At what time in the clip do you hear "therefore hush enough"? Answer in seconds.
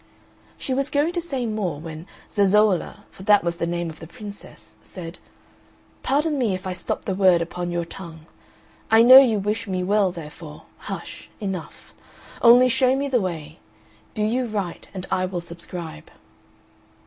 10.11-11.93